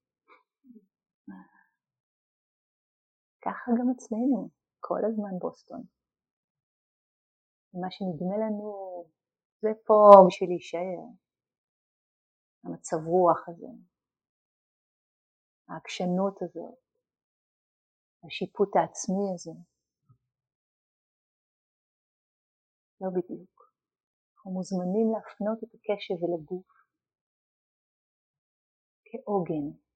ככה 3.42 3.72
גם 3.80 3.88
אצלנו, 3.96 4.50
כל 4.80 5.02
הזמן 5.08 5.40
בוסטון. 5.40 5.84
מה 7.74 7.88
שנדמה 7.92 8.38
לנו, 8.38 8.70
זה 9.62 9.70
פה 9.86 10.00
בשביל 10.28 10.50
להישאר. 10.50 11.02
המצב 12.64 12.98
רוח 13.06 13.50
הזה, 13.50 13.72
העקשנות 15.70 16.42
הזאת, 16.42 16.78
השיפוט 18.26 18.76
העצמי 18.76 19.34
הזה. 19.34 19.52
לא 23.02 23.10
בדיוק. 23.16 23.74
אנחנו 24.36 24.52
מוזמנים 24.52 25.08
להפנות 25.14 25.64
את 25.64 25.70
הקשב 25.76 26.14
אל 26.24 26.34
הגוף 26.40 26.68
כעוגן. 29.06 29.89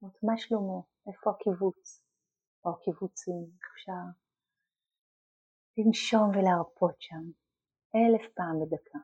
זאת 0.00 0.22
מה 0.22 0.32
שלמה? 0.36 0.80
איפה 1.08 1.30
הקיבוץ? 1.30 2.02
או 2.64 2.70
הקיבוצים? 2.70 3.50
אפשר 3.72 4.04
לנשום 5.78 6.30
ולהרפות 6.30 6.96
שם 6.98 7.24
אלף 7.94 8.34
פעם 8.34 8.60
בדקה. 8.60 8.98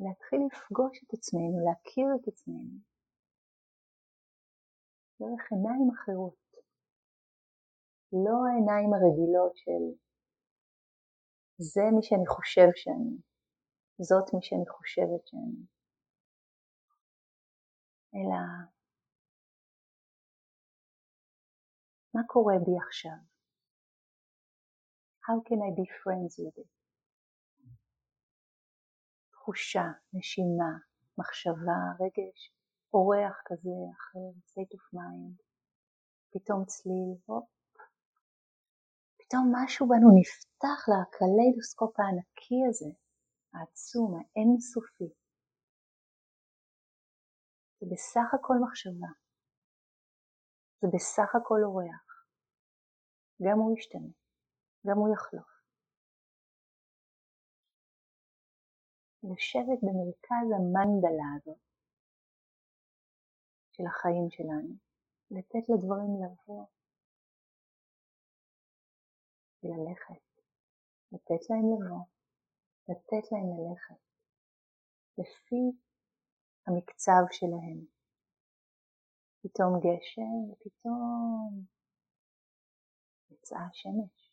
להתחיל 0.00 0.40
לפגוש 0.46 1.04
את 1.04 1.14
עצמנו, 1.14 1.56
להכיר 1.66 2.08
את 2.20 2.28
עצמנו, 2.28 2.78
דרך 5.20 5.52
עיניים 5.52 5.90
אחרות, 5.94 6.36
לא 8.12 8.36
העיניים 8.46 8.90
הרגילות 8.94 9.56
של 9.56 10.05
זה 11.58 11.82
מי 11.96 12.02
שאני 12.02 12.26
חושב 12.26 12.68
שאני, 12.74 13.16
זאת 14.00 14.34
מי 14.34 14.40
שאני 14.42 14.68
חושבת 14.68 15.26
שאני, 15.26 15.66
אלא 18.14 18.40
מה 22.14 22.22
קורה 22.26 22.54
בי 22.64 22.76
עכשיו? 22.86 23.18
How 25.26 25.40
can 25.48 25.60
I 25.68 25.70
be 25.80 25.86
friends 26.02 26.32
with 26.38 26.58
it? 26.64 26.72
תחושה, 29.30 29.86
נשימה, 30.12 30.72
מחשבה, 31.18 31.80
רגש, 32.00 32.52
אורח 32.92 33.42
כזה, 33.44 33.76
אחר, 33.96 34.26
state 34.50 34.72
of 34.76 34.96
mind, 34.98 35.42
פתאום 36.32 36.64
צליל, 36.64 37.10
הופ, 37.26 37.55
פתאום 39.28 39.52
משהו 39.56 39.88
בנו 39.88 40.08
נפתח 40.20 40.80
לקליידוסקופ 40.92 42.00
הענקי 42.00 42.60
הזה, 42.68 42.90
העצום, 43.54 44.10
האינסופי. 44.16 45.10
זה 47.80 47.86
בסך 47.92 48.34
הכל 48.34 48.54
מחשבה. 48.64 49.10
זה 50.80 50.88
בסך 50.94 51.30
הכל 51.34 51.60
אורח. 51.64 52.06
גם 53.42 53.58
הוא 53.58 53.76
ישתנה, 53.76 54.12
גם 54.86 54.96
הוא 54.96 55.08
יחלוף. 55.14 55.50
לשבת 59.22 59.80
במרכז 59.82 60.46
המנדלה 60.56 61.28
הזאת 61.36 61.62
של 63.72 63.84
החיים 63.86 64.26
שלנו, 64.30 64.74
לתת 65.30 65.64
לדברים 65.68 66.12
לבוא 66.22 66.66
וללכת, 69.62 70.24
לתת 71.12 71.50
להם 71.50 71.66
לבוא, 71.72 72.04
לתת 72.88 73.32
להם 73.32 73.48
ללכת, 73.58 74.02
לפי 75.18 75.78
המקצב 76.66 77.22
שלהם. 77.30 77.96
פתאום 79.42 79.80
גשם 79.80 80.52
ופתאום 80.52 81.64
יצאה 83.30 83.66
השמש. 83.70 84.32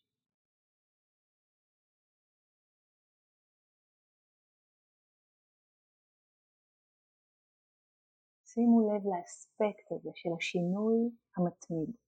שימו 8.44 8.80
לב 8.80 9.02
לאספקט 9.06 9.92
הזה 9.92 10.10
של 10.14 10.28
השינוי 10.38 11.10
המתמיד. 11.36 12.03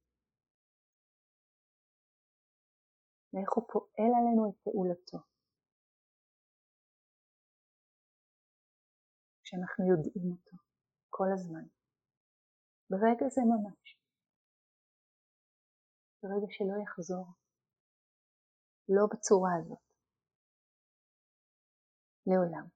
ואיך 3.36 3.52
הוא 3.52 3.64
פועל 3.72 4.12
עלינו 4.18 4.50
את 4.50 4.56
פעולתו. 4.64 5.18
כשאנחנו 9.42 9.84
יודעים 9.90 10.32
אותו 10.32 10.56
כל 11.10 11.26
הזמן. 11.34 11.64
ברגע 12.90 13.28
זה 13.28 13.40
ממש. 13.52 13.98
ברגע 16.22 16.46
שלא 16.50 16.82
יחזור. 16.82 17.26
לא 18.88 19.06
בצורה 19.12 19.50
הזאת. 19.58 19.78
לעולם. 22.26 22.75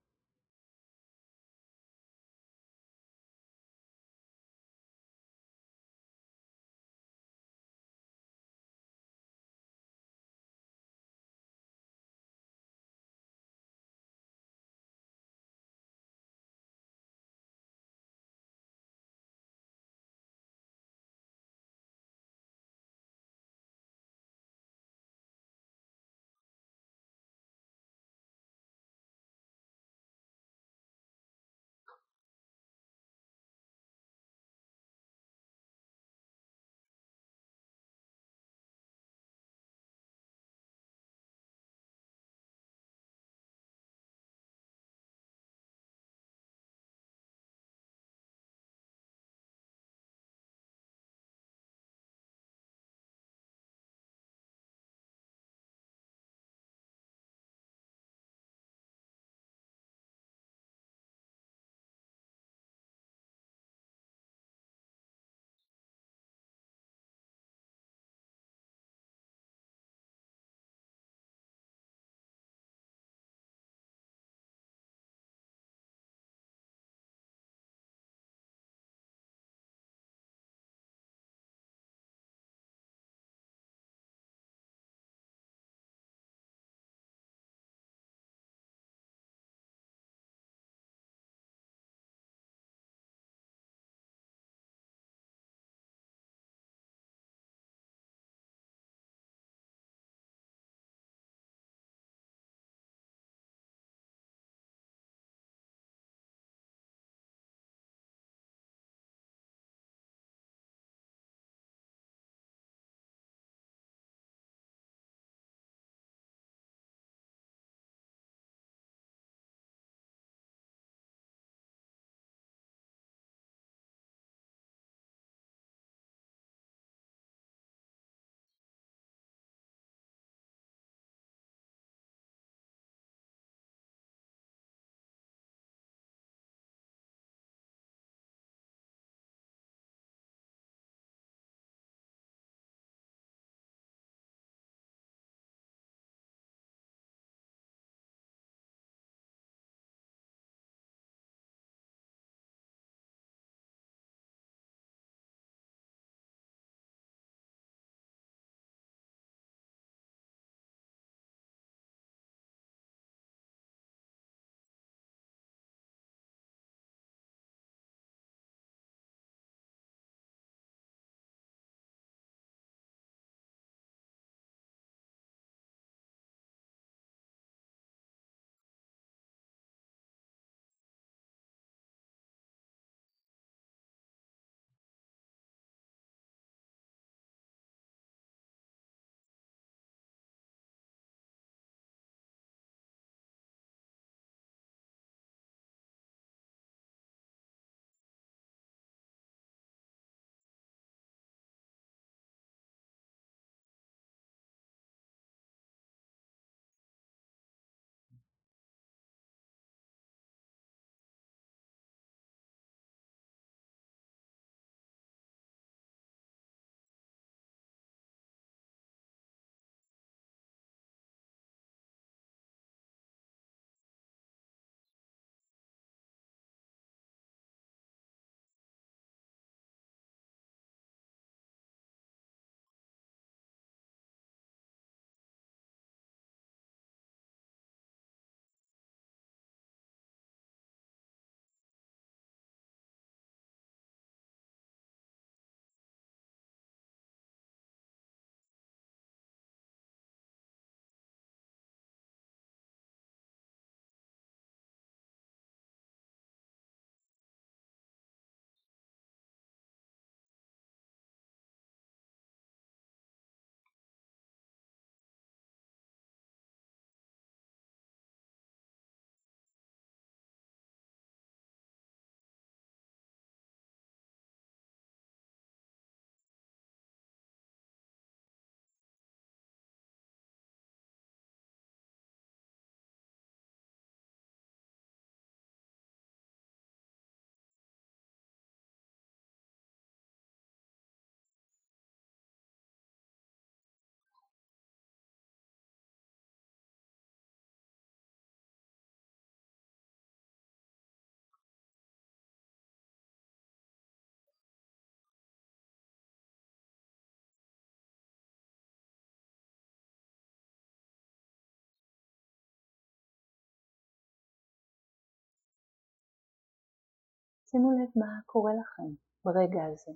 שימו 317.51 317.71
לב 317.71 317.91
מה 317.97 318.13
קורה 318.27 318.53
לכם 318.61 318.91
ברגע 319.25 319.63
הזה, 319.73 319.93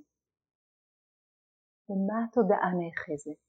ומה 1.88 2.17
התודעה 2.25 2.71
נאחזת. 2.81 3.40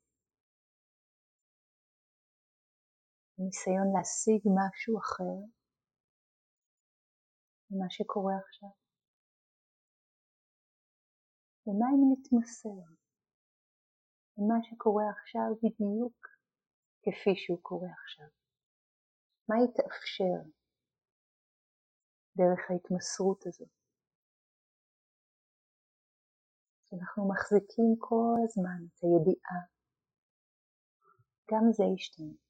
ניסיון 3.38 3.88
להשיג 3.96 4.42
משהו 4.60 5.00
אחר 5.00 5.38
ממה 7.72 7.90
שקורה 7.90 8.36
עכשיו. 8.46 8.70
ומה 11.68 11.88
אם 11.94 12.02
נתמסר 12.12 12.80
למה 14.38 14.56
שקורה 14.64 15.04
עכשיו 15.18 15.50
בדיוק 15.64 16.18
כפי 17.04 17.34
שהוא 17.36 17.60
קורה 17.62 17.90
עכשיו? 18.02 18.30
מה 19.50 19.56
יתאפשר 19.64 20.38
דרך 22.38 22.62
ההתמסרות 22.70 23.46
הזאת? 23.48 23.75
שאנחנו 26.90 27.30
מחזיקים 27.30 27.96
כל 28.00 28.36
הזמן 28.44 28.86
את 28.86 29.04
הידיעה, 29.04 29.60
גם 31.52 31.72
זה 31.72 31.84
ישתנה. 31.96 32.45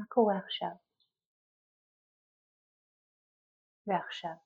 מה 0.00 0.06
קורה 0.08 0.38
עכשיו? 0.38 0.74
ועכשיו. 3.86 4.36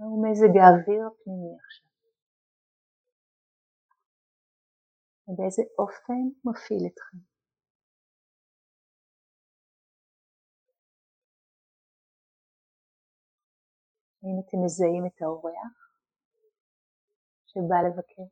מהו 0.00 0.22
מזג 0.22 0.56
האוויר 0.56 1.06
הפנימי 1.06 1.56
עכשיו? 1.64 1.88
ובאיזה 5.28 5.62
אופן 5.78 6.22
מפעיל 6.44 6.86
אתכם? 6.92 7.18
האם 14.22 14.36
אתם 14.40 14.58
מזהים 14.64 15.06
את 15.06 15.22
האורח 15.22 15.77
שבא 17.48 17.76
לבקר? 17.86 18.22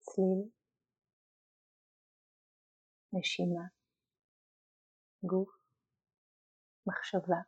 צליל, 0.00 0.50
נשימה, 3.12 3.66
גוף, 5.22 5.50
מחשבה, 6.86 7.40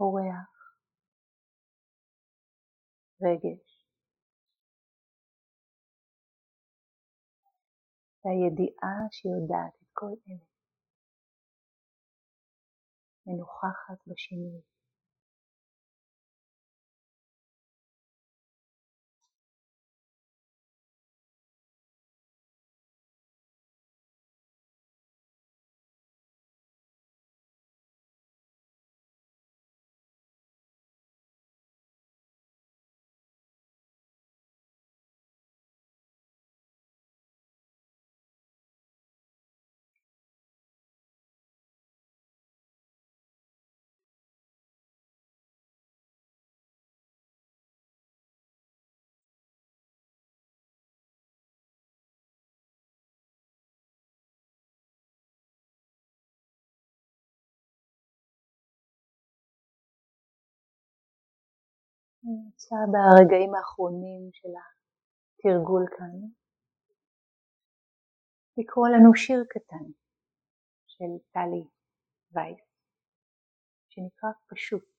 אורח, 0.00 0.53
רגש, 3.22 3.84
והידיעה 8.24 8.96
שיודעת 9.10 9.74
את 9.82 9.88
כל 9.92 10.14
אלה, 10.28 10.46
מנוכחת 13.26 13.98
בשינוי. 14.06 14.73
רוצה 62.24 62.76
ברגעים 62.92 63.54
האחרונים 63.54 64.30
של 64.32 64.48
התרגול 64.48 65.84
כאן 65.98 66.16
לקרוא 68.56 68.88
לנו 68.88 69.14
שיר 69.14 69.44
קטן 69.48 69.86
של 70.86 71.12
טלי 71.32 71.64
וייס 72.32 72.74
שנקרא 73.88 74.30
פשוט. 74.48 74.94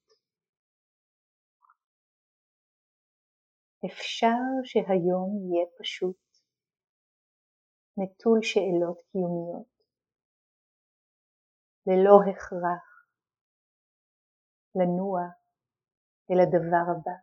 אפשר 3.86 4.42
שהיום 4.64 5.30
יהיה 5.38 5.66
פשוט, 5.80 6.18
נטול 7.98 8.40
שאלות 8.42 9.02
קיומיות, 9.12 9.76
ללא 11.88 12.16
הכרח, 12.30 13.08
לנוע 14.76 15.45
אל 16.32 16.40
הדבר 16.40 16.92
הבא. 16.92 17.18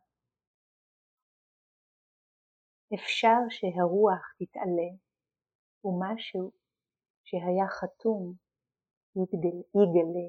אפשר 2.94 3.38
שהרוח 3.48 4.34
תתעלה 4.38 4.90
ומשהו 5.84 6.52
שהיה 7.24 7.66
חתום 7.68 8.34
יגלה 9.16 10.28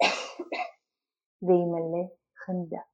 וימלא 1.42 2.04
חמדה. 2.36 2.91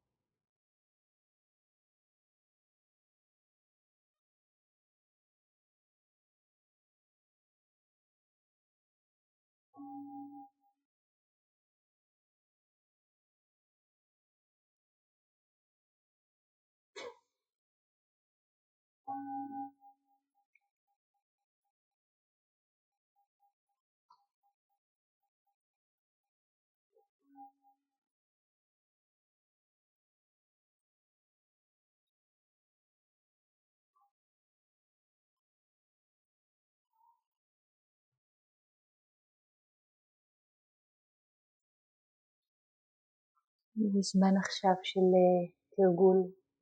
זה 43.92 44.00
זמן 44.02 44.36
עכשיו 44.36 44.74
של 44.82 45.00
אה, 45.00 45.50
תרגול 45.76 46.16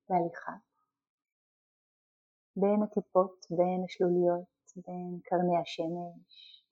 בהליכה. 0.09 0.53
בין 2.57 2.83
הטיפות, 2.83 3.47
בין 3.51 3.85
השלוליות, 3.85 4.49
בין 4.77 5.21
קרני 5.25 5.59
השמש, 5.63 6.63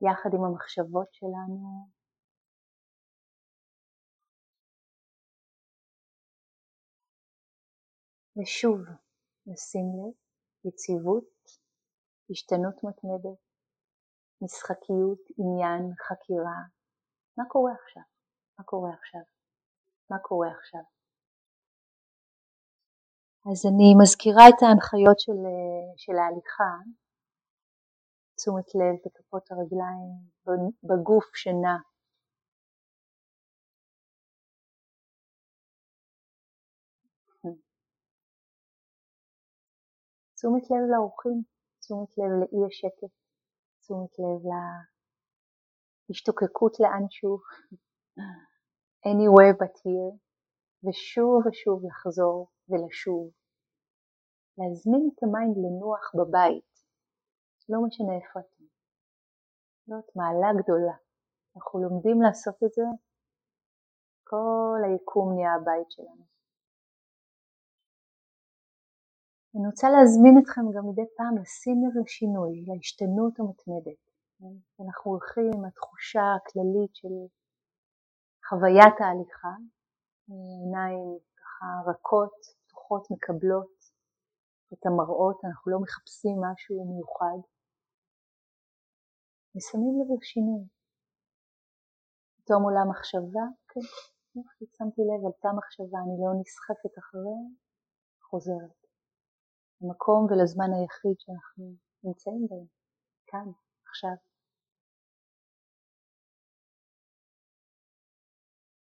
יחד 0.00 0.30
עם 0.34 0.44
המחשבות 0.44 1.08
שלנו. 1.12 1.88
ושוב, 8.36 8.80
לשים 9.46 9.86
לב, 9.98 10.14
יציבות, 10.64 11.34
השתנות 12.30 12.74
מתמדת, 12.84 13.38
משחקיות, 14.42 15.20
עניין, 15.38 15.82
חקירה, 16.06 16.60
מה 17.38 17.44
קורה 17.48 17.72
עכשיו? 17.82 18.02
מה 18.58 18.64
קורה 18.64 18.90
עכשיו? 18.94 19.20
מה 20.10 20.18
קורה 20.22 20.48
עכשיו? 20.58 20.93
אז 23.50 23.66
אני 23.66 23.94
מזכירה 24.02 24.48
את 24.48 24.62
ההנחיות 24.62 25.18
של, 25.20 25.40
של 25.96 26.16
ההליכה, 26.18 26.72
תשומת 28.36 28.68
לב 28.74 28.96
בכפות 29.04 29.50
הרגליים, 29.50 30.12
בגוף 30.84 31.24
שנע. 31.34 31.76
תשומת 40.34 40.62
לב 40.70 40.84
לאורחים, 40.92 41.42
תשומת 41.80 42.18
לב 42.18 42.30
לאי 42.40 42.66
השקט, 42.66 43.14
תשומת 43.80 44.18
לב 44.18 44.42
השתוקקות 46.10 46.80
לאנשהו, 46.80 47.38
anywhere 49.12 49.54
but 49.60 49.74
here, 49.84 50.23
ושוב 50.84 51.46
ושוב 51.46 51.82
לחזור 51.86 52.48
ולשוב. 52.68 53.30
להזמין 54.58 55.10
את 55.14 55.22
ה 55.22 55.29
mind 55.29 55.56
לנוח 55.56 56.04
בבית, 56.18 56.72
לא 57.68 57.78
משנה 57.86 58.12
איפה 58.16 58.40
אתם. 58.40 58.64
זאת 59.86 60.16
מעלה 60.16 60.50
גדולה. 60.62 60.96
אנחנו 61.56 61.82
לומדים 61.82 62.22
לעשות 62.22 62.58
את 62.64 62.72
זה, 62.72 62.82
כל 64.24 64.78
היקום 64.84 65.32
נהיה 65.34 65.54
הבית 65.54 65.90
שלנו. 65.90 66.24
אני 69.56 69.66
רוצה 69.66 69.86
להזמין 69.90 70.34
אתכם 70.42 70.64
גם 70.74 70.84
מדי 70.88 71.08
פעם 71.16 71.34
לשים 71.42 71.76
לב 71.84 72.02
לשינוי, 72.02 72.64
להשתנות 72.66 73.34
המתמדת. 73.40 74.02
אנחנו 74.80 75.10
הולכים 75.10 75.50
עם 75.54 75.64
התחושה 75.64 76.24
הכללית 76.36 76.94
של 76.94 77.14
חוויית 78.48 78.96
ההליכה, 79.00 79.54
עיניים 80.28 81.18
ככה 81.40 81.90
רכות, 81.90 82.34
פתוחות, 82.66 83.10
מקבלות 83.10 83.74
את 84.72 84.86
המראות, 84.86 85.38
אנחנו 85.44 85.72
לא 85.72 85.78
מחפשים 85.80 86.36
משהו 86.46 86.76
מיוחד. 86.90 87.38
ושמים 89.56 89.94
לב 90.00 90.08
לשינוי. 90.18 90.64
פתאום 92.36 92.62
עולה 92.62 92.84
מחשבה, 92.90 93.46
כן, 93.68 93.86
יופי, 94.36 94.64
שמתי 94.76 95.02
לב, 95.08 95.20
עלתה 95.26 95.48
מחשבה, 95.58 95.98
אני 96.04 96.16
לא 96.22 96.30
נסחפת 96.40 96.94
אחריה, 96.98 97.42
חוזרת. 98.28 98.78
למקום 99.80 100.20
ולזמן 100.26 100.70
היחיד 100.76 101.16
שאנחנו 101.22 101.64
נמצאים 102.04 102.46
בהם, 102.50 102.66
כאן, 103.26 103.48
עכשיו. 103.88 104.33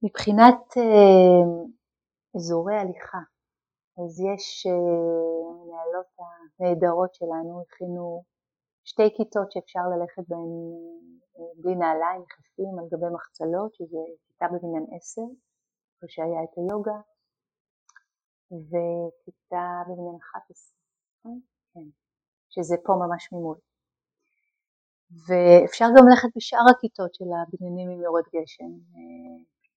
מבחינת 0.03 0.61
אה, 0.77 1.69
אזורי 2.37 2.75
הליכה, 2.75 3.19
אז 3.99 4.21
יש, 4.21 4.67
אה, 4.67 5.49
הנהדרות 6.61 7.15
שלנו 7.15 7.63
הכינו 7.63 8.25
שתי 8.85 9.09
כיתות 9.17 9.53
שאפשר 9.53 9.81
ללכת 9.93 10.23
בהן 10.29 10.53
אה, 11.37 11.63
בלי 11.63 11.75
נעליים, 11.75 12.23
יחפים 12.23 12.79
על 12.79 12.87
גבי 12.93 13.11
מחצלות, 13.15 13.75
שזה 13.75 13.99
כיתה 14.27 14.47
בבניין 14.53 14.87
עשר, 14.97 15.23
איפה 15.95 16.07
שהיה 16.09 16.43
את 16.45 16.55
היוגה, 16.59 16.99
וכיתה 18.69 19.67
בבניין 19.89 20.19
11, 20.33 20.79
נכון? 21.19 21.41
כן, 21.75 21.89
שזה 22.49 22.77
פה 22.85 22.93
ממש 22.93 23.33
ממול. 23.33 23.59
ואפשר 25.27 25.85
גם 25.97 26.05
ללכת 26.09 26.29
בשאר 26.37 26.67
הכיתות 26.71 27.15
של 27.15 27.25
הבניינים 27.43 27.91
עם 27.91 28.03
יורד 28.03 28.25
גשם, 28.35 28.73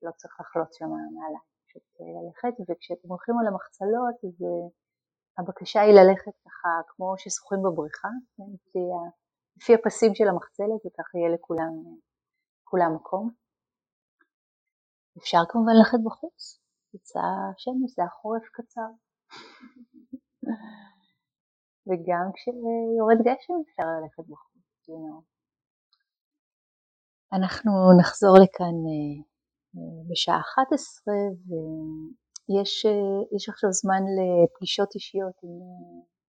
לא 0.03 0.11
צריך 0.11 0.39
לחלוץ 0.39 0.77
שם 0.77 0.85
נעליים, 0.85 1.45
פשוט 1.67 1.83
ללכת, 1.99 2.53
וכשאתם 2.69 3.09
הולכים 3.09 3.35
על 3.39 3.47
המחצלות 3.47 4.15
אז 4.27 4.45
הבקשה 5.37 5.81
היא 5.81 5.93
ללכת 5.93 6.35
ככה 6.45 6.69
כמו 6.87 7.13
ששוחים 7.17 7.59
בבריכה, 7.63 8.07
כן, 8.37 8.43
לפי, 8.53 8.79
לפי 9.57 9.75
הפסים 9.75 10.15
של 10.15 10.27
המחצלת 10.27 10.81
וככה 10.85 11.17
יהיה 11.17 11.35
לכולם 11.35 11.73
כולם 12.63 12.95
מקום. 12.95 13.29
אפשר 15.17 15.41
כמובן 15.49 15.71
ללכת 15.77 15.97
בחוץ, 16.05 16.59
יצא 16.93 17.19
שמש, 17.57 17.91
זה 17.95 18.03
החורף 18.03 18.43
קצר. 18.53 18.89
וגם 21.87 22.25
כשיורד 22.33 23.19
גשם 23.27 23.53
אפשר 23.63 23.87
ללכת 24.01 24.23
בחוץ, 24.29 24.89
you 24.89 24.99
know. 25.03 25.19
אנחנו 27.33 27.71
נחזור 27.99 28.35
לכאן 28.43 28.65
אה, 28.65 28.71
אה, 28.91 29.30
בשעה 30.09 30.39
11 30.39 31.13
ויש 31.47 32.85
אה, 32.85 33.51
עכשיו 33.53 33.71
זמן 33.71 34.03
לפגישות 34.17 34.95
אישיות 34.95 35.37
עם 35.43 35.55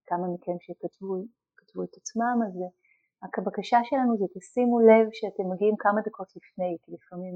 כמה 0.06 0.26
מכם 0.34 0.56
שכתבו 0.60 1.82
את 1.84 1.94
עצמם, 1.96 2.36
אז 2.46 2.54
רק 3.24 3.38
הבקשה 3.38 3.78
שלנו 3.84 4.16
זה 4.16 4.26
תשימו 4.34 4.80
לב 4.80 5.06
שאתם 5.12 5.44
מגיעים 5.52 5.76
כמה 5.78 6.00
דקות 6.06 6.28
לפני, 6.36 6.76
כי 6.82 6.92
לפעמים, 6.92 7.34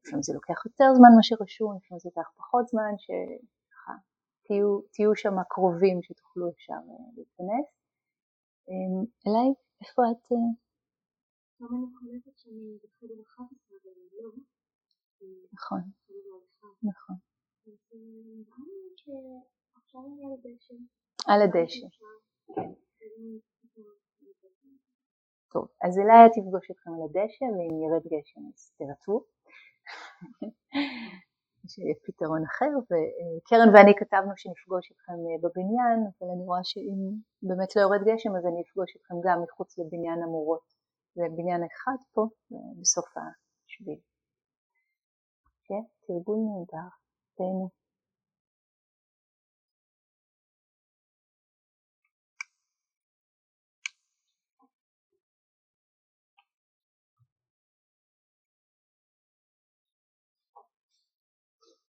לפעמים 0.00 0.22
זה 0.22 0.32
לוקח 0.34 0.66
יותר 0.66 0.88
זמן 0.96 1.10
ממה 1.12 1.22
שרשום, 1.22 1.76
לפעמים 1.76 1.98
זה 1.98 2.08
לוקח 2.08 2.28
פחות 2.36 2.66
זמן, 2.66 2.92
שככה 3.04 3.92
תהיו, 4.46 4.80
תהיו 4.92 5.16
שם 5.16 5.34
קרובים 5.48 6.02
שתוכלו 6.02 6.50
אפשר 6.50 6.80
להיכנס. 7.16 7.68
אליי, 9.26 9.48
איפה 9.82 10.02
את? 10.10 10.24
גם 11.60 11.68
אני 11.74 11.86
חולקת 11.98 12.38
שאני 12.38 12.78
בחדר 12.82 13.22
11 13.22 13.78
אבל 13.82 13.90
לא. 14.12 14.30
נכון, 15.52 15.80
נכון. 16.82 17.16
על 21.28 21.42
הדשא. 21.42 21.86
טוב, 25.52 25.68
אז 25.84 25.98
אליי 25.98 26.28
תפגוש 26.34 26.70
אתכם 26.70 26.90
על 26.94 27.02
הדשא 27.04 27.44
ואם 27.44 27.76
ירד 27.84 28.04
גשם 28.12 28.40
אז 28.54 28.72
תרצו. 28.78 29.24
פתרון 32.06 32.42
אחר, 32.50 32.72
וקרן 32.88 33.68
ואני 33.74 33.92
כתבנו 34.00 34.32
שנפגוש 34.36 34.92
אתכם 34.92 35.18
בבניין, 35.42 35.98
אבל 36.10 36.28
אני 36.34 36.44
רואה 36.48 36.64
שאם 36.70 37.00
באמת 37.42 37.76
לא 37.76 37.80
יורד 37.82 38.02
גשם 38.08 38.36
אז 38.36 38.44
אני 38.46 38.62
אפגוש 38.62 38.90
אתכם 38.96 39.14
גם 39.24 39.42
מחוץ 39.42 39.78
לבניין 39.78 40.22
המורות, 40.22 40.77
זה 41.18 41.24
בניין 41.36 41.62
אחד 41.64 41.98
פה 42.12 42.28
בסוף 42.80 43.08
השביל. 43.16 44.00
כן, 45.64 45.82
תרגול 46.06 46.38
נהדר, 46.46 46.88
תהנו. 47.36 47.77